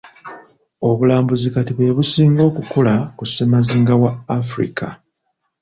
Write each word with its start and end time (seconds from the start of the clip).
Obulambuzi 0.89 1.47
kati 1.55 1.71
bwe 1.75 1.95
businga 1.97 2.41
okukula 2.49 2.93
ku 3.17 3.23
ssemazinga 3.29 3.93
wa 4.01 4.11
Africa. 4.39 4.85